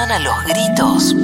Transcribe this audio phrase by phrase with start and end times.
[0.00, 1.14] funciona los gritos.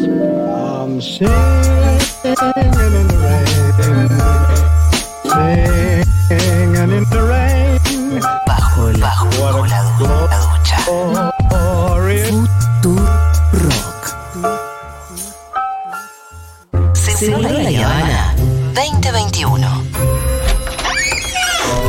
[8.46, 9.82] Bajo, bajo, bajo la,
[10.28, 10.76] la ducha.
[11.50, 12.48] Glorious
[13.52, 14.02] Rock.
[16.94, 18.34] Seguro la Habana
[18.74, 19.82] 2021.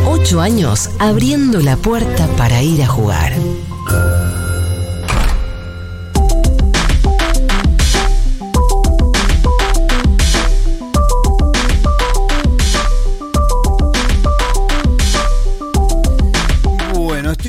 [0.05, 3.33] Ocho años abriendo la puerta para ir a jugar.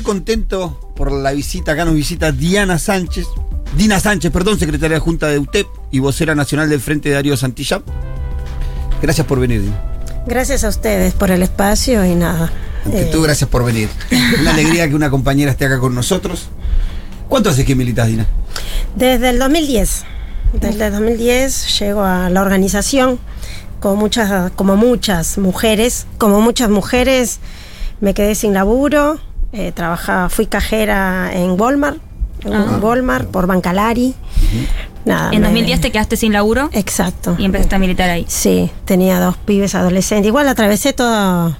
[0.09, 1.73] Bueno, estoy contento por la visita.
[1.73, 3.27] Acá nos visita Diana Sánchez.
[3.77, 7.37] Dina Sánchez, perdón, secretaria de Junta de UTEP y vocera nacional del Frente de Darío
[7.37, 7.83] Santillán.
[9.03, 9.79] Gracias por venir, Dina.
[10.25, 12.51] Gracias a ustedes por el espacio y nada.
[12.85, 13.87] Ante eh, todo, gracias por venir.
[14.41, 16.47] Una alegría que una compañera esté acá con nosotros.
[17.27, 18.25] ¿Cuánto hace que militas, Dina?
[18.95, 20.05] desde el 2010,
[20.53, 23.19] desde el 2010 llego a la organización
[23.79, 27.39] como muchas, como muchas mujeres, como muchas mujeres
[28.01, 29.19] me quedé sin laburo,
[29.53, 31.97] eh, trabajaba, fui cajera en Walmart,
[32.45, 32.79] en Ah.
[32.81, 34.13] Walmart por Bancalari.
[35.05, 37.35] Nada, En me- 2010 te quedaste sin laburo Exacto.
[37.37, 38.25] y empezaste a militar ahí.
[38.27, 40.27] Sí, tenía dos pibes adolescentes.
[40.27, 41.55] Igual atravesé todo.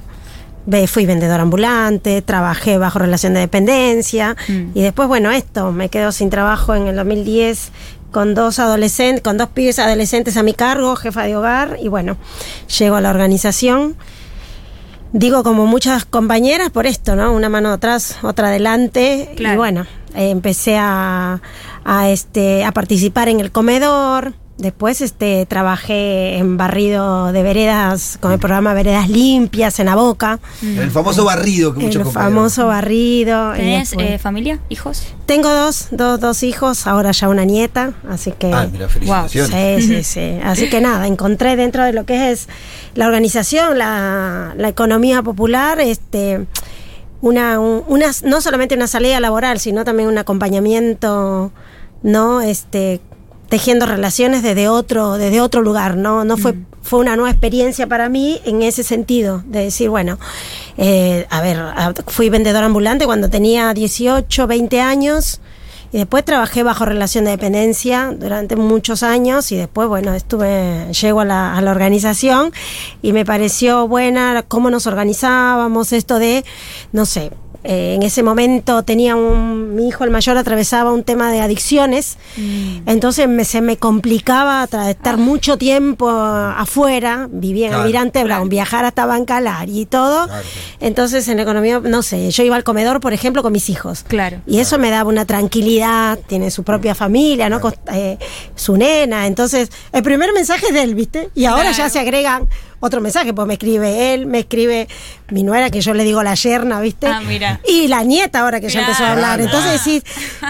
[0.88, 4.72] Fui vendedora ambulante, trabajé bajo relación de dependencia Mm.
[4.76, 7.72] y después, bueno, esto, me quedo sin trabajo en el 2010
[8.12, 12.18] con dos adolescentes, con dos pibes adolescentes a mi cargo, jefa de hogar y bueno,
[12.78, 13.96] llego a la organización.
[15.12, 17.34] Digo como muchas compañeras por esto, ¿no?
[17.34, 19.58] Una mano atrás, otra adelante y Claro.
[19.58, 19.86] bueno,
[20.16, 21.42] eh, empecé a,
[21.84, 24.34] a, este a participar en el comedor.
[24.60, 30.40] Después este trabajé en barrido de veredas con el programa Veredas Limpias en la Boca.
[30.62, 33.54] El famoso barrido que muchos El famoso barrido.
[33.54, 34.60] ¿Tenés eh, familia?
[34.68, 35.08] ¿Hijos?
[35.26, 38.52] Tengo dos, dos, dos hijos, ahora ya una nieta, así que...
[38.54, 39.86] Ah, mira, felicitaciones.
[39.86, 40.40] Sí, sí, sí.
[40.44, 42.50] Así que nada, encontré dentro de lo que es
[42.96, 46.46] la organización, la, la economía popular, este
[47.22, 51.52] una, un- una, no solamente una salida laboral, sino también un acompañamiento,
[52.04, 52.42] ¿no?
[52.42, 53.00] Este
[53.50, 56.24] tejiendo relaciones desde otro, desde otro lugar, ¿no?
[56.24, 60.20] No fue, fue una nueva experiencia para mí en ese sentido, de decir, bueno,
[60.78, 61.60] eh, a ver,
[62.08, 65.42] fui vendedora ambulante cuando tenía 18, 20 años,
[65.92, 71.22] y después trabajé bajo relación de dependencia durante muchos años y después, bueno, estuve, llego
[71.22, 72.54] a la, a la organización
[73.02, 76.46] y me pareció buena cómo nos organizábamos, esto de,
[76.92, 77.32] no sé,
[77.64, 82.18] eh, en ese momento tenía un, mi hijo el mayor atravesaba un tema de adicciones,
[82.86, 87.84] entonces me, se me complicaba tra- estar mucho tiempo afuera, vivía en Claro.
[87.84, 90.44] Almirante Brown, viajar hasta Bancalar y todo, Claro.
[90.80, 94.04] entonces en la economía, no sé, yo iba al comedor, por ejemplo, con mis hijos.
[94.08, 94.42] Claro.
[94.48, 97.60] Y eso me daba una tranquilidad, tiene su propia familia, ¿no?
[97.94, 98.18] Eh,
[98.56, 99.28] su nena.
[99.28, 101.30] Entonces, el primer mensaje es de él, ¿viste?
[101.36, 101.78] Y ahora Claro.
[101.78, 102.48] ya se agregan
[102.80, 104.88] otro mensaje, pues me escribe él, me escribe
[105.30, 107.08] mi nuera, que yo le digo la yerna, ¿viste?
[107.08, 107.60] Ah, mira.
[107.68, 109.40] Y la nieta ahora que ya empezó a hablar.
[109.40, 109.44] Claro.
[109.44, 110.04] Entonces decís,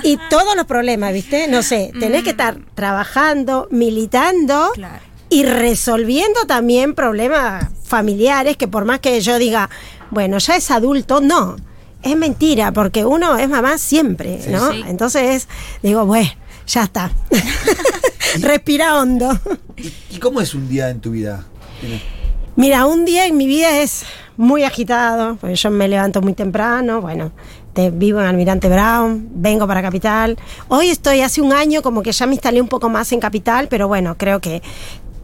[0.04, 1.48] y todos los problemas, ¿viste?
[1.48, 4.72] No sé, tenés que estar trabajando, militando.
[4.74, 5.04] Claro.
[5.32, 9.70] Y resolviendo también problemas familiares que por más que yo diga,
[10.12, 11.56] bueno, ya es adulto, no.
[12.02, 14.72] Es mentira, porque uno es mamá siempre, ¿no?
[14.72, 14.84] Sí.
[14.88, 15.48] Entonces
[15.84, 16.30] digo, bueno,
[16.66, 17.12] ya está.
[18.40, 19.38] Respira hondo.
[19.78, 21.46] ¿Y, y cómo es un día en tu vida?
[22.60, 24.04] Mira, un día en mi vida es
[24.36, 27.32] muy agitado, porque yo me levanto muy temprano, bueno,
[27.72, 30.38] te, vivo en Almirante Brown, vengo para Capital.
[30.68, 33.70] Hoy estoy hace un año como que ya me instalé un poco más en Capital,
[33.70, 34.62] pero bueno, creo que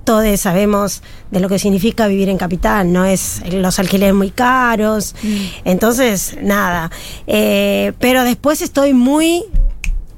[0.06, 5.13] todos sabemos de lo que significa vivir en Capital, no es los alquileres muy caros,
[5.66, 6.90] entonces nada,
[7.28, 9.44] Eh, pero después estoy muy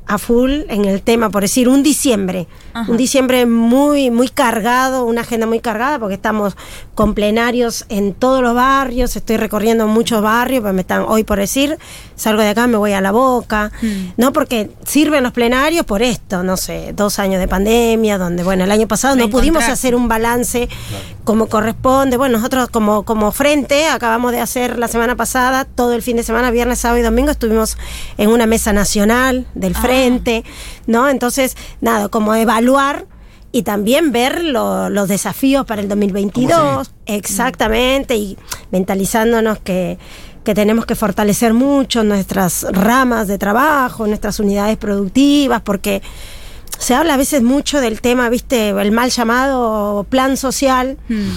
[0.06, 2.48] a full en el tema, por decir, un diciembre.
[2.82, 2.92] Ajá.
[2.92, 6.56] Un diciembre muy, muy cargado, una agenda muy cargada, porque estamos
[6.96, 11.40] con plenarios en todos los barrios, estoy recorriendo muchos barrios, pues me están, hoy por
[11.40, 11.78] decir,
[12.16, 13.88] salgo de acá, me voy a la boca, Mm.
[14.18, 14.34] ¿no?
[14.34, 18.72] Porque sirven los plenarios por esto, no sé, dos años de pandemia, donde, bueno, el
[18.72, 20.68] año pasado no pudimos hacer un balance
[21.24, 22.18] como corresponde.
[22.18, 26.24] Bueno, nosotros como, como frente acabamos de hacer la semana pasada, todo el fin de
[26.24, 27.78] semana, viernes, sábado y domingo, estuvimos
[28.18, 29.82] en una mesa nacional del Ah.
[29.82, 30.44] frente,
[30.88, 31.08] ¿no?
[31.10, 33.06] Entonces, nada, como evaluar
[33.52, 38.38] y también ver lo- los desafíos para el 2022, exactamente, y
[38.72, 39.98] mentalizándonos que
[40.44, 46.02] que tenemos que fortalecer mucho nuestras ramas de trabajo, nuestras unidades productivas, porque
[46.80, 51.28] se habla a veces mucho del tema, viste, el mal llamado plan social, Mm.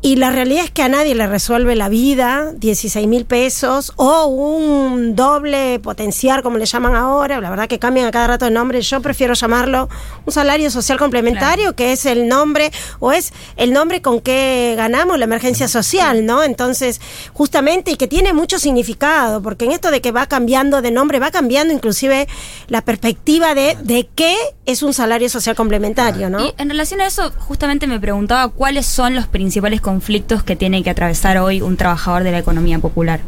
[0.00, 4.26] Y la realidad es que a nadie le resuelve la vida 16 mil pesos o
[4.26, 7.40] un doble potencial, como le llaman ahora.
[7.40, 8.80] La verdad que cambian a cada rato de nombre.
[8.80, 9.88] Yo prefiero llamarlo
[10.24, 15.18] un salario social complementario, que es el nombre o es el nombre con que ganamos
[15.18, 16.44] la emergencia social, ¿no?
[16.44, 17.00] Entonces,
[17.32, 21.18] justamente, y que tiene mucho significado, porque en esto de que va cambiando de nombre,
[21.18, 22.28] va cambiando inclusive
[22.68, 26.44] la perspectiva de, de qué es un salario social complementario, ¿no?
[26.44, 30.82] Y en relación a eso, justamente me preguntaba cuáles son los principales conflictos que tiene
[30.82, 33.20] que atravesar hoy un trabajador de la economía popular.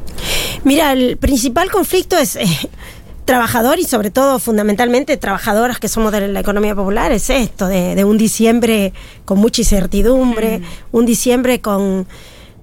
[0.63, 2.45] Mira, el principal conflicto es eh,
[3.25, 7.95] trabajador y sobre todo fundamentalmente trabajadoras que somos de la economía popular, es esto, de,
[7.95, 8.93] de un diciembre
[9.25, 10.61] con mucha incertidumbre,
[10.93, 12.07] un diciembre con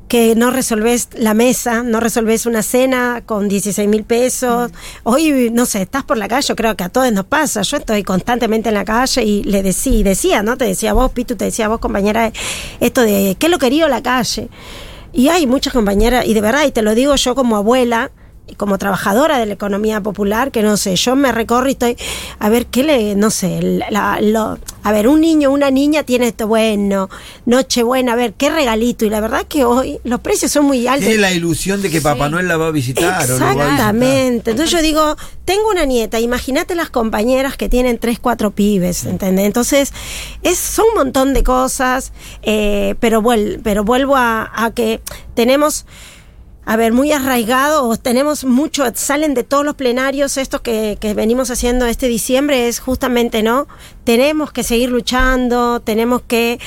[0.07, 4.71] que no resolvés la mesa, no resolvés una cena con 16 mil pesos.
[5.03, 7.61] Hoy, no sé, estás por la calle, yo creo que a todos nos pasa.
[7.61, 10.57] Yo estoy constantemente en la calle y le decía, y decía, ¿no?
[10.57, 12.31] Te decía vos, Pitu, te decía vos, compañera,
[12.79, 14.49] esto de qué lo quería la calle.
[15.13, 18.11] Y hay muchas compañeras, y de verdad, y te lo digo yo como abuela,
[18.55, 21.97] como trabajadora de la economía popular, que no sé, yo me recorro y estoy,
[22.39, 26.27] a ver, ¿qué le, no sé, la- lo- a ver, un niño, una niña tiene
[26.29, 27.09] esto bueno,
[27.45, 31.05] Nochebuena, a ver, qué regalito, y la verdad que hoy los precios son muy altos.
[31.07, 33.23] Tiene la ilusión de que Papá Noel la va a visitar.
[33.29, 33.71] o lo va a visitar.
[33.73, 34.51] Exactamente.
[34.51, 35.15] Entonces yo digo,
[35.45, 39.45] tengo una nieta, imagínate las compañeras que tienen tres, cuatro pibes, ¿entendés?
[39.45, 39.91] Entonces,
[40.43, 42.13] es, son un montón de cosas,
[42.43, 45.01] eh, pero, vuel- pero vuelvo a, a que
[45.35, 45.85] tenemos...
[46.69, 51.13] A ver, muy arraigado, o tenemos mucho, salen de todos los plenarios estos que, que
[51.13, 53.69] venimos haciendo este diciembre, es justamente, ¿no?
[54.03, 56.59] Tenemos que seguir luchando, tenemos que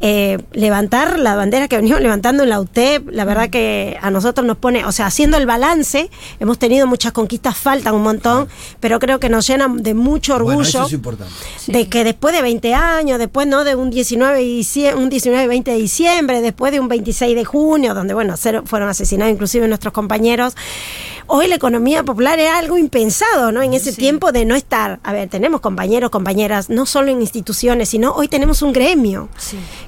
[0.00, 4.46] eh, levantar la bandera que venimos levantando en la UTEP, la verdad que a nosotros
[4.46, 6.10] nos pone, o sea, haciendo el balance,
[6.40, 8.48] hemos tenido muchas conquistas, faltan un montón,
[8.80, 11.32] pero creo que nos llenan de mucho orgullo Bueno, eso es importante.
[11.68, 15.70] de que después de 20 años, después no de un 19 y un 19 20
[15.70, 20.54] de diciembre, después de un 26 de junio, donde bueno, fueron asesinados inclusive nuestros compañeros,
[21.26, 23.62] hoy la economía popular es algo impensado, ¿no?
[23.62, 27.88] En ese tiempo de no estar, a ver, tenemos compañeros, compañeras, no solo en instituciones,
[27.88, 29.28] sino hoy tenemos un gremio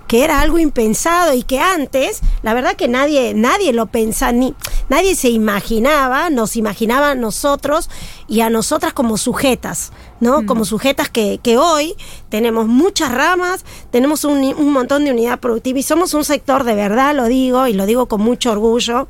[0.06, 4.54] que era algo impensado y que antes, la verdad que nadie, nadie lo pensaba, ni
[4.88, 7.90] nadie se imaginaba, nos imaginaba a nosotros
[8.28, 10.46] y a nosotras como sujetas, ¿no?
[10.46, 11.94] Como sujetas que, que hoy
[12.28, 16.74] tenemos muchas ramas, tenemos un, un montón de unidad productiva y somos un sector de
[16.74, 19.08] verdad, lo digo, y lo digo con mucho orgullo,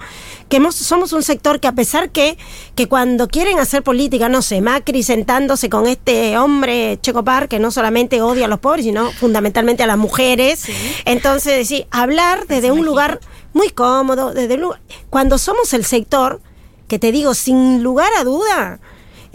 [0.49, 2.37] que hemos- somos un sector que a pesar que,
[2.75, 7.70] que cuando quieren hacer política, no sé, Macri sentándose con este hombre Checopar, que no
[7.70, 10.64] solamente odia a los pobres, sino fundamentalmente a las mujeres,
[11.05, 13.20] entonces decir, hablar desde un lugar
[13.52, 16.41] muy cómodo, desde un lugar- cuando somos el sector,
[16.88, 18.81] que te digo, sin lugar a duda,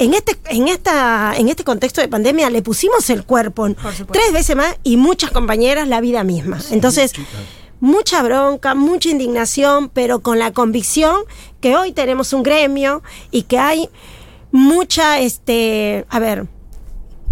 [0.03, 3.68] en este, en esta, en este contexto de pandemia le pusimos el cuerpo
[4.12, 6.59] tres veces más y muchas compañeras la vida misma.
[6.71, 7.13] Entonces,
[7.80, 11.15] mucha bronca, mucha indignación, pero con la convicción
[11.62, 13.01] que hoy tenemos un gremio
[13.31, 13.89] y que hay
[14.51, 16.48] mucha, este, a ver,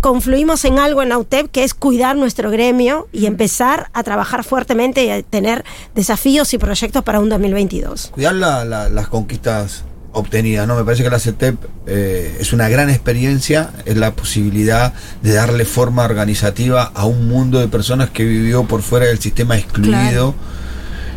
[0.01, 5.03] confluimos en algo en AUTEP que es cuidar nuestro gremio y empezar a trabajar fuertemente
[5.03, 8.09] y a tener desafíos y proyectos para un 2022.
[8.13, 10.75] Cuidar la- la- las conquistas obtenidas, ¿no?
[10.75, 11.55] Me parece que la CETEP
[11.87, 17.59] eh, es una gran experiencia, es la posibilidad de darle forma organizativa a un mundo
[17.59, 20.33] de personas que vivió por fuera del sistema excluido.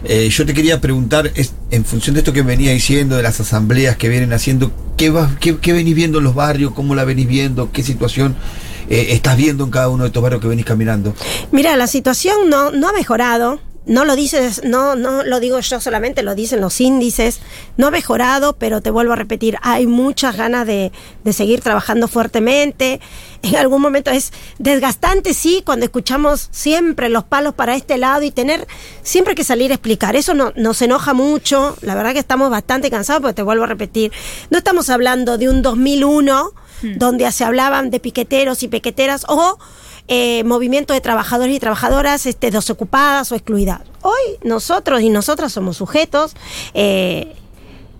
[0.04, 3.38] Eh, yo te quería preguntar, es, en función de esto que venía diciendo, de las
[3.40, 6.72] asambleas que vienen haciendo, ¿qué, vas- qué, qué venís viendo en los barrios?
[6.74, 7.70] ¿Cómo la venís viendo?
[7.72, 8.34] ¿Qué situación
[8.90, 11.14] eh, estás viendo en cada uno de estos barrios que venís caminando?
[11.52, 13.60] Mira, la situación no, no ha mejorado.
[13.84, 17.40] No lo dices, no, no lo digo yo solamente, lo dicen los índices.
[17.76, 20.92] No ha mejorado, pero te vuelvo a repetir, hay muchas ganas de,
[21.24, 23.00] de seguir trabajando fuertemente.
[23.42, 28.30] En algún momento es desgastante, sí, cuando escuchamos siempre los palos para este lado y
[28.30, 28.68] tener
[29.02, 30.14] siempre que salir a explicar.
[30.14, 31.76] Eso no, nos enoja mucho.
[31.80, 34.12] La verdad que estamos bastante cansados, porque te vuelvo a repetir,
[34.50, 36.52] no estamos hablando de un 2001
[36.96, 39.58] donde se hablaban de piqueteros y piqueteras o
[40.08, 43.80] eh, movimiento de trabajadores y trabajadoras este, desocupadas o excluidas.
[44.02, 46.34] Hoy nosotros y nosotras somos sujetos
[46.74, 47.34] eh,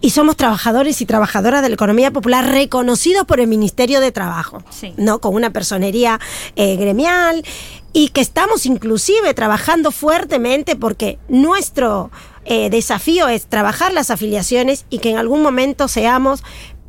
[0.00, 4.62] y somos trabajadores y trabajadoras de la economía popular reconocidos por el Ministerio de Trabajo,
[4.70, 4.92] Sí.
[4.96, 5.20] ¿no?
[5.20, 6.18] Con una personería
[6.56, 7.44] eh, gremial
[7.92, 12.10] y que estamos inclusive trabajando fuertemente porque nuestro
[12.44, 16.42] eh, desafío es trabajar las afiliaciones y que en algún momento seamos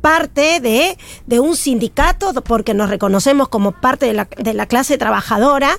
[0.04, 4.98] parte de, de un sindicato porque nos reconocemos como parte de la, de la clase
[4.98, 5.78] trabajadora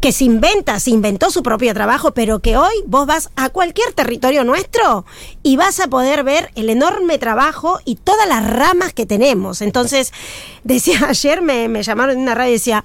[0.00, 3.92] que se inventa, se inventó su propio trabajo, pero que hoy vos vas a cualquier
[3.92, 5.04] territorio nuestro
[5.42, 9.60] y vas a poder ver el enorme trabajo y todas las ramas que tenemos.
[9.60, 10.14] Entonces,
[10.64, 12.82] decía ayer, me, me llamaron en una radio y decía,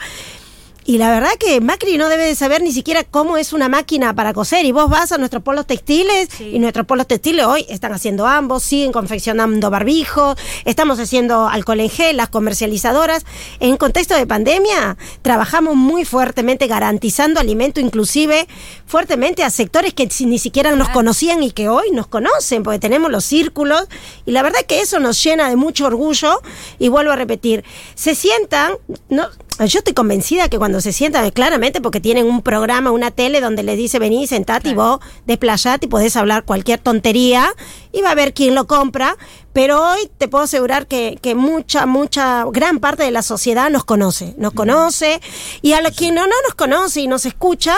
[0.86, 4.14] y la verdad que Macri no debe de saber ni siquiera cómo es una máquina
[4.14, 4.66] para coser.
[4.66, 6.52] Y vos vas a nuestros polos textiles Sí.
[6.54, 10.36] y nuestros polos textiles hoy están haciendo ambos, siguen confeccionando barbijo,
[10.66, 13.26] estamos haciendo alcohol en gel, las comercializadoras.
[13.60, 18.48] En contexto de pandemia trabajamos muy fuertemente garantizando alimento inclusive
[18.86, 23.12] fuertemente a sectores que ni siquiera nos conocían y que hoy nos conocen, porque tenemos
[23.12, 23.88] los círculos.
[24.26, 26.42] Y la verdad que eso nos llena de mucho orgullo.
[26.80, 27.64] Y vuelvo a repetir,
[27.96, 28.74] se sientan,
[29.10, 29.28] no,
[29.60, 33.64] yo estoy convencida que cuando se sientan, claramente porque tienen un programa, una tele donde
[33.64, 37.54] les dice vení, sentate y vos desplayate y podés hablar cualquier tontería
[37.92, 39.16] y va a ver quién lo compra.
[39.54, 43.84] Pero hoy te puedo asegurar que, que mucha, mucha, gran parte de la sociedad nos
[43.84, 45.22] conoce, nos conoce.
[45.62, 47.76] Y a los que no, no nos conoce y nos escucha,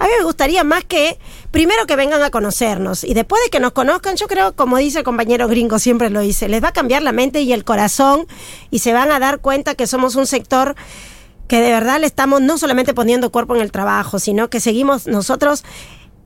[0.00, 1.20] a mí me gustaría más que,
[1.52, 4.98] primero que vengan a conocernos y después de que nos conozcan, yo creo, como dice
[4.98, 8.26] el compañero gringo, siempre lo dice, les va a cambiar la mente y el corazón
[8.72, 10.74] y se van a dar cuenta que somos un sector
[11.52, 15.06] que de verdad le estamos no solamente poniendo cuerpo en el trabajo, sino que seguimos
[15.06, 15.64] nosotros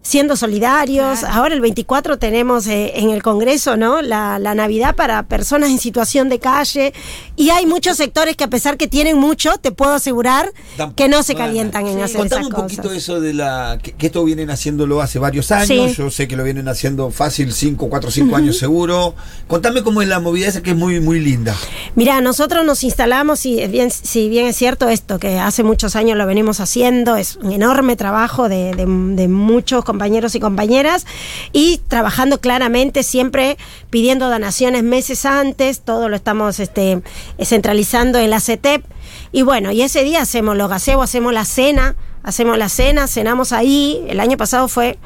[0.06, 1.20] siendo solidarios.
[1.20, 1.34] Claro.
[1.34, 4.02] Ahora el 24 tenemos eh, en el Congreso, ¿no?
[4.02, 6.92] La, la Navidad para personas en situación de calle
[7.36, 11.08] y hay muchos sectores que a pesar que tienen mucho, te puedo asegurar Dan- que
[11.08, 12.04] no se no calientan en nada.
[12.06, 12.96] hacer Contame esas un poquito cosas.
[12.98, 13.78] eso de la.
[13.82, 15.66] Que, que esto vienen haciéndolo hace varios años.
[15.90, 15.94] Sí.
[15.98, 19.14] Yo sé que lo vienen haciendo fácil, 5, 4, 5 años seguro.
[19.48, 21.54] Contame cómo es la movida esa que es muy, muy linda.
[21.94, 25.96] Mira, nosotros nos instalamos, y es bien, si bien es cierto esto, que hace muchos
[25.96, 31.06] años lo venimos haciendo, es un enorme trabajo de, de- de muchos compañeros y compañeras,
[31.52, 33.56] y trabajando claramente, siempre
[33.88, 37.00] pidiendo donaciones meses antes, todo lo estamos este,
[37.42, 38.84] centralizando en la CETEP,
[39.32, 43.52] y bueno, y ese día hacemos los gaseos, hacemos la cena, hacemos la cena, cenamos
[43.52, 44.98] ahí, el año pasado fue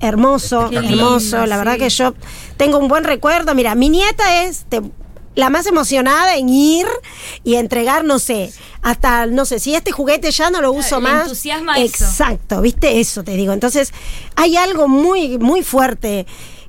[0.00, 2.14] hermoso, Qué hermoso, lindo, la verdad que yo
[2.56, 3.54] tengo un buen recuerdo.
[3.54, 4.80] Mira, mi nieta es te-
[5.38, 6.86] la más emocionada en ir
[7.44, 8.52] y entregar, no sé,
[8.82, 11.22] hasta, no sé, si este juguete ya no lo uso más.
[11.22, 12.04] entusiasma eso.
[12.04, 13.52] Exacto, viste, eso te digo.
[13.52, 13.92] Entonces,
[14.34, 16.26] hay algo muy, muy fuerte.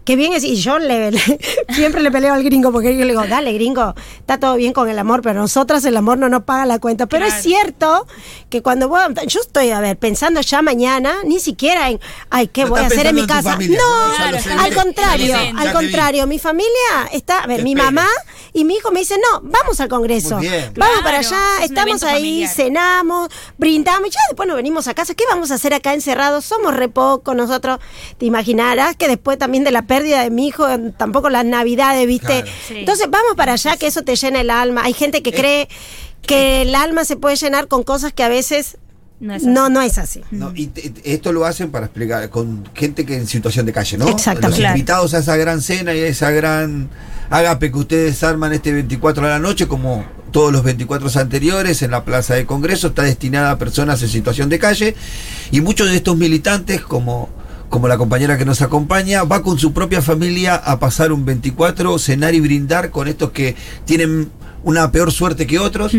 [0.09, 1.39] Que bien es, y yo le, le-
[1.75, 4.89] siempre le peleo al gringo porque yo le digo, dale gringo, está todo bien con
[4.89, 7.05] el amor, pero nosotras el amor no nos paga la cuenta.
[7.05, 7.37] Pero Claro.
[7.37, 8.07] es cierto
[8.49, 11.99] que cuando vos, yo estoy, a ver, pensando ya mañana, ni siquiera en,
[12.31, 13.51] ay, ¿qué No voy a hacer en mi casa?
[13.51, 16.71] familia, no, al contrario, al contrario, mi familia
[17.11, 18.07] está, a ver, Te mi mamá
[18.51, 22.15] y mi hijo me dicen, no, vamos al Congreso, vamos Claro, para allá, estamos ahí,
[22.47, 22.49] familiar.
[22.55, 25.13] cenamos, brindamos y ya después nos venimos a casa.
[25.13, 26.45] ¿Qué vamos a hacer acá encerrados?
[26.45, 27.77] Somos re pocos nosotros.
[28.17, 30.65] Te imaginarás que después también de la pérdida de mi hijo,
[30.97, 32.41] tampoco las navidades, ¿viste?
[32.43, 32.47] Claro.
[32.67, 32.75] Sí.
[32.77, 34.83] Entonces vamos para allá, que eso te llena el alma.
[34.83, 35.67] Hay gente que Eh, cree
[36.21, 38.77] que el alma se puede llenar con cosas que a veces
[39.19, 39.51] No es así.
[39.51, 40.21] no, no es así.
[40.31, 40.51] ¿no?
[40.55, 43.97] Y te- te- esto lo hacen para explicar con gente que en situación de calle,
[43.97, 44.07] ¿no?
[44.07, 44.47] Exactamente.
[44.49, 44.75] Los Claro.
[44.77, 46.89] invitados a esa gran cena y a esa gran
[47.29, 51.91] agape que ustedes arman este 24 de la noche, como todos los 24 anteriores en
[51.91, 54.95] la Plaza de Congreso, está destinada a personas en situación de calle
[55.51, 57.29] y muchos de estos militantes, como
[57.69, 61.97] como la compañera que nos acompaña, va con su propia familia a pasar un 24,
[61.99, 64.29] cenar y brindar con estos que tienen
[64.63, 65.93] una peor suerte que otros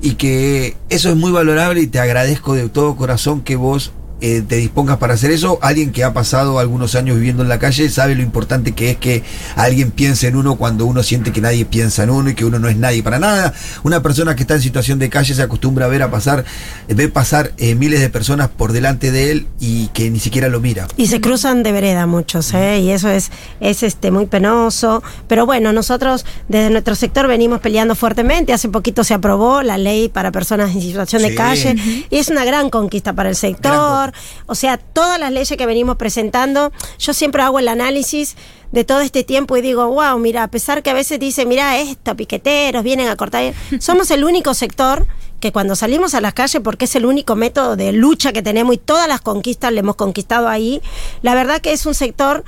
[0.00, 4.42] y que eso es muy valorable y te agradezco de todo corazón que vos eh,
[4.46, 5.58] te dispongas para hacer eso.
[5.62, 8.96] Alguien que ha pasado algunos años viviendo en la calle sabe lo importante que es
[8.96, 9.22] que
[9.56, 12.58] alguien piense en uno cuando uno siente que nadie piensa en uno y que uno
[12.58, 13.52] no es nadie para nada.
[13.82, 16.44] Una persona que está en situación de calle se acostumbra a ver a pasar,
[16.88, 20.60] ve pasar eh, miles de personas por delante de él y que ni siquiera lo
[20.60, 20.88] mira.
[20.96, 22.80] Y se cruzan de vereda muchos, ¿eh?
[22.80, 23.30] y eso es,
[23.60, 25.02] es este muy penoso.
[25.28, 28.52] Pero bueno, nosotros desde nuestro sector venimos peleando fuertemente.
[28.52, 31.34] Hace poquito se aprobó la ley para personas en situación de Sí.
[31.34, 31.76] calle
[32.08, 34.05] y es una gran conquista para el sector.
[34.46, 38.36] O sea, todas las leyes que venimos presentando, yo siempre hago el análisis
[38.72, 41.78] de todo este tiempo y digo, wow, mira, a pesar que a veces dice, mira,
[41.78, 45.06] esto, piqueteros, vienen a cortar, somos el único sector
[45.40, 48.74] que cuando salimos a las calles, porque es el único método de lucha que tenemos
[48.74, 50.80] y todas las conquistas le hemos conquistado ahí,
[51.22, 52.44] la verdad que es un sector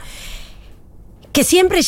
[1.32, 1.80] que siempre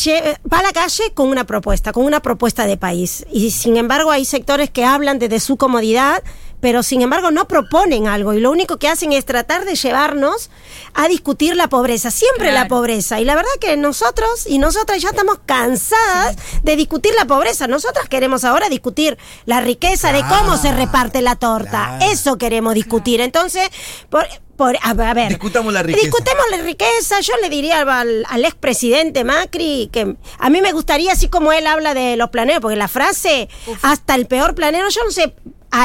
[0.53, 3.27] va a la calle con una propuesta, con una propuesta de país.
[3.33, 6.23] Y sin embargo hay sectores que hablan desde su comodidad,
[6.61, 10.51] pero sin embargo no proponen algo y lo único que hacen es tratar de llevarnos
[10.95, 13.21] a discutir la pobreza, siempre la pobreza.
[13.21, 17.67] Y la verdad que nosotros y nosotras ya estamos cansadas de discutir la pobreza.
[17.67, 21.97] Nosotras queremos ahora discutir la riqueza, de cómo se reparte la torta.
[21.99, 22.13] Claro.
[22.13, 23.21] Eso queremos discutir.
[23.21, 23.69] Entonces,
[24.11, 24.27] por,
[24.57, 26.05] por- a, a ver, Discutamos la riqueza.
[26.05, 27.21] Discutamos la riqueza.
[27.21, 31.67] Yo le diría al, al expresidente Macri que a mí me gustaría, así como él
[31.67, 33.49] habla de los planeros, porque la frase,
[33.83, 35.35] hasta el peor planero, yo no sé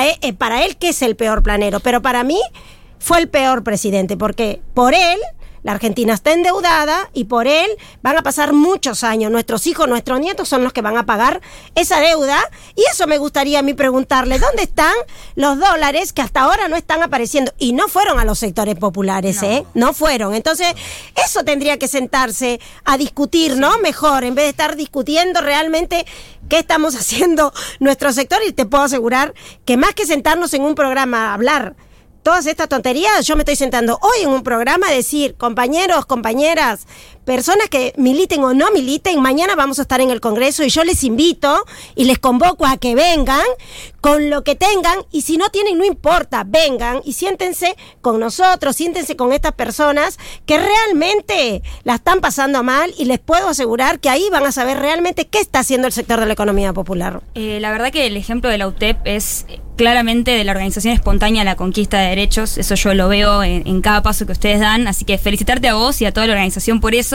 [0.07, 2.39] e- eh, para él qué es el peor planero, pero para mí
[2.99, 5.19] fue el peor presidente, porque por él
[5.65, 7.67] la Argentina está endeudada y por él
[8.03, 9.31] van a pasar muchos años.
[9.31, 11.41] Nuestros hijos, nuestros nietos son los que van a pagar
[11.73, 12.37] esa deuda.
[12.75, 14.93] Y eso me gustaría a mí preguntarle, ¿dónde están
[15.33, 17.51] los dólares que hasta ahora no están apareciendo?
[17.57, 19.47] Y no fueron a los sectores populares, No.
[19.47, 19.65] ¿eh?
[19.73, 20.35] No fueron.
[20.35, 20.67] Entonces,
[21.25, 23.79] eso tendría que sentarse a discutir, ¿no?
[23.79, 26.05] Mejor, en vez de estar discutiendo realmente
[26.47, 28.37] qué estamos haciendo nuestro sector.
[28.47, 29.33] Y te puedo asegurar
[29.65, 31.75] que más que sentarnos en un programa a hablar
[32.25, 36.87] todas estas tonterías, yo me estoy sentando hoy en un programa a decir, compañeros, compañeras,
[37.25, 40.83] personas que militen o no militen, mañana vamos a estar en el Congreso y yo
[40.83, 41.65] les invito
[41.95, 43.45] y les convoco a que vengan
[43.99, 48.75] con lo que tengan y si no tienen, no importa, vengan y siéntense con nosotros,
[48.75, 54.09] siéntense con estas personas que realmente la están pasando mal y les puedo asegurar que
[54.09, 57.21] ahí van a saber realmente qué está haciendo el sector de la economía popular.
[57.33, 61.41] Eh, la verdad que el ejemplo de la UTEP es claramente de la organización espontánea
[61.41, 62.57] a la conquista de derechos.
[62.57, 64.87] Eso yo lo veo en, en cada paso que ustedes dan.
[64.87, 67.14] Así que felicitarte a vos y a toda la organización por eso.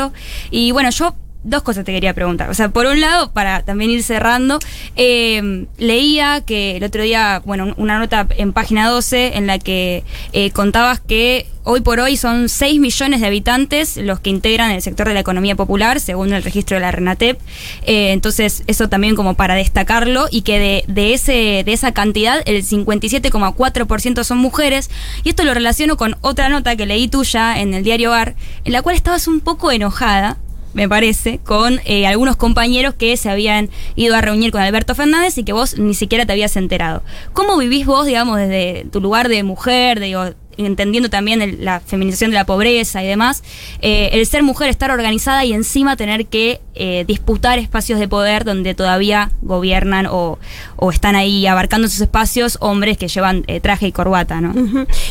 [0.51, 2.51] Y bueno, yo dos cosas te quería preguntar.
[2.51, 4.59] O sea, por un lado, para también ir cerrando,
[4.97, 10.05] eh, leía que el otro día, bueno, una nota en página 12 en la que
[10.33, 14.83] eh, contabas que hoy por hoy son 6 millones de habitantes los que integran el
[14.83, 17.39] sector de la economía popular, según el registro de la RENATEP.
[17.87, 22.43] Eh, entonces, eso también como para destacarlo y que de, de, ese, de esa cantidad,
[22.45, 24.91] el 57,4% son mujeres.
[25.25, 28.73] Y esto lo relaciono con otra nota que leí tuya en el diario AR, en
[28.73, 30.39] la cual estabas un poco enojada
[30.73, 35.37] me parece, con eh, algunos compañeros que se habían ido a reunir con Alberto Fernández
[35.39, 37.03] y que vos ni siquiera te habías enterado.
[37.33, 40.25] ¿Cómo vivís vos, digamos, desde tu lugar de mujer, digo,
[40.67, 43.43] entendiendo también el- la feminización de la pobreza y demás,
[43.83, 48.45] eh, el ser mujer, estar organizada y encima tener que eh, disputar espacios de poder
[48.45, 50.39] donde todavía gobiernan o,
[50.77, 54.55] o están ahí abarcando esos espacios hombres que llevan eh, traje y corbata, ¿no?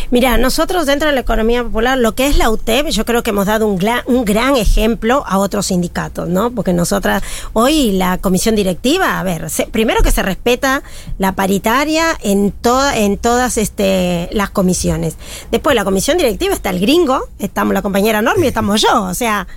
[0.09, 3.29] Mira, nosotros dentro de la economía popular, lo que es la UTEP, yo creo que
[3.29, 6.49] hemos dado un, gla- un gran ejemplo a otros sindicatos, ¿no?
[6.49, 7.21] Porque nosotras,
[7.53, 10.81] hoy la comisión directiva, a ver, se- primero que se respeta
[11.19, 15.17] la paritaria en, toda, en todas este, las comisiones.
[15.51, 19.47] Después, la comisión directiva está el gringo, estamos la compañera Normi, estamos yo, o sea...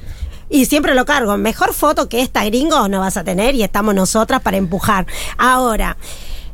[0.48, 1.38] Y siempre lo cargo.
[1.38, 5.06] Mejor foto que esta gringo no vas a tener y estamos nosotras para empujar.
[5.38, 5.96] Ahora,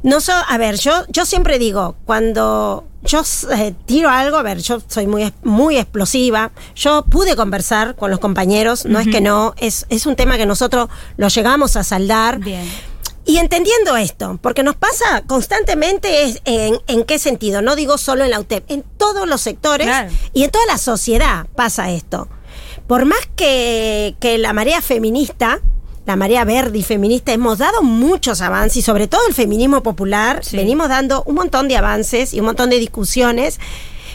[0.04, 3.22] no so, a ver, yo, yo siempre digo, cuando yo
[3.56, 8.20] eh, tiro algo, a ver, yo soy muy, muy explosiva, yo pude conversar con los
[8.20, 12.38] compañeros, no es que no, es, es un tema que nosotros lo llegamos a saldar.
[12.38, 12.68] Bien.
[13.24, 18.24] Y entendiendo esto, porque nos pasa constantemente es en, en qué sentido, no digo solo
[18.24, 20.10] en la UTEP, en todos los sectores Claro.
[20.32, 22.28] y en toda la sociedad pasa esto.
[22.86, 25.60] Por más que, que la marea feminista,
[26.06, 30.42] la marea verde y feminista, hemos dado muchos avances y sobre todo el feminismo popular,
[30.42, 30.56] Sí.
[30.56, 33.60] venimos dando un montón de avances y un montón de discusiones.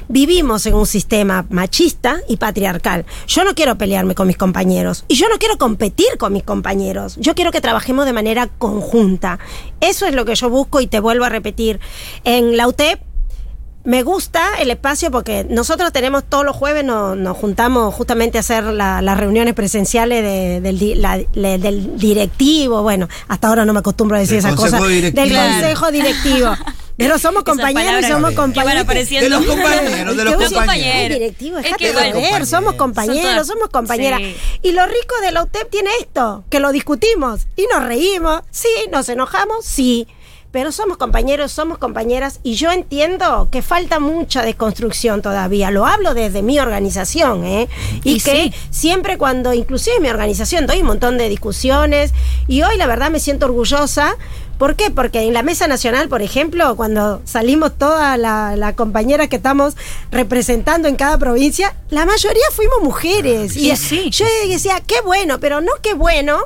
[0.08, 3.06] Vivimos en un sistema machista y patriarcal.
[3.28, 7.16] Yo no quiero pelearme con mis compañeros y yo no quiero competir con mis compañeros.
[7.20, 9.39] Yo quiero que trabajemos de manera conjunta.
[9.80, 11.80] Eso es lo que yo busco y te vuelvo a repetir.
[12.24, 13.00] En la UTEP
[13.86, 18.39] me gusta el espacio porque nosotros tenemos todos los jueves, nos, nos juntamos justamente a
[18.39, 22.82] hacer la- las reuniones presenciales de- del, di- la- le- del directivo.
[22.82, 24.80] Bueno, hasta ahora no me acostumbro a decir esas cosas.
[25.26, 26.52] Del consejo directivo.
[26.98, 28.88] Pero somos compañeros y somos que van compañeros.
[29.22, 31.18] De los compañeros, de los compañeros.
[31.20, 34.20] Directivo, Es que, joder, somos compañeros, somos compañeras.
[34.20, 34.36] Sí.
[34.62, 38.70] Y lo rico de la UTEP tiene esto, que lo discutimos y nos reímos, sí,
[38.92, 40.08] nos enojamos, sí.
[40.54, 45.72] Pero somos compañeros, somos compañeras y yo entiendo que falta mucha desconstrucción todavía.
[45.72, 47.68] Lo hablo desde mi organización, ¿eh?
[48.04, 48.54] Y, Y que sí.
[48.70, 52.13] siempre cuando, inclusive en mi organización, doy un montón de discusiones
[52.48, 54.16] y hoy la verdad me siento orgullosa.
[54.60, 54.92] ¿Por qué?
[54.92, 59.76] Porque en la Mesa Nacional, por ejemplo, cuando salimos todas las la compañeras que estamos
[60.12, 63.58] representando en cada provincia, la mayoría fuimos mujeres.
[63.58, 64.12] Y Y sí.
[64.12, 66.38] yo decía, qué bueno, pero no qué bueno.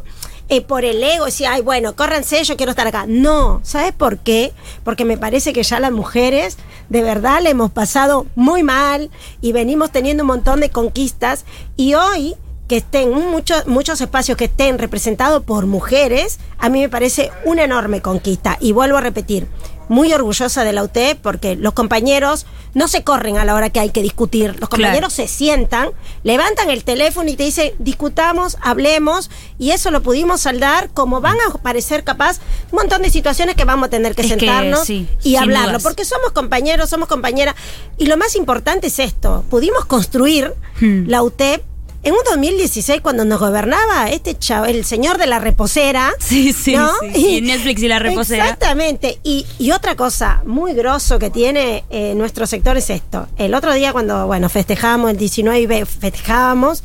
[0.49, 3.05] Eh, por el ego, decía, ay, bueno, córranse, yo quiero estar acá.
[3.07, 4.53] No, ¿sabes por qué?
[4.83, 6.57] Porque me parece que ya las mujeres
[6.89, 11.95] de verdad le hemos pasado muy mal y venimos teniendo un montón de conquistas y
[11.95, 12.35] hoy
[12.67, 17.63] que estén muchos muchos espacios que estén representados por mujeres, a mí me parece una
[17.63, 18.57] enorme conquista.
[18.59, 19.47] Y vuelvo a repetir,
[19.89, 23.79] muy orgullosa de la UTEP porque los compañeros no se corren a la hora que
[23.79, 24.55] hay que discutir.
[24.59, 25.89] Los compañeros se sientan,
[26.23, 31.37] levantan el teléfono y te dicen, discutamos, hablemos, y eso lo pudimos saldar como van
[31.47, 32.39] a aparecer capaz
[32.71, 35.69] un montón de situaciones que vamos a tener que Es que sentarnos sí, y hablarlo,
[35.69, 35.83] dudas.
[35.83, 37.55] porque somos compañeros, somos compañeras,
[37.97, 41.07] y lo más importante es esto, pudimos construir Hmm.
[41.07, 41.63] la UTEP
[42.07, 46.13] en un 2016 cuando nos gobernaba este chavo, el señor de la reposera.
[46.19, 46.89] Sí, sí, ¿no?
[47.01, 47.37] sí.
[47.37, 48.45] Y Netflix y la reposera.
[48.45, 49.19] Exactamente.
[49.23, 53.27] Y, y otra cosa muy grosso que tiene eh, nuestro sector es esto.
[53.37, 56.81] El otro día cuando, bueno, festejábamos el 19 y festejábamos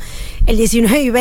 [0.46, 1.20] el 19 y 20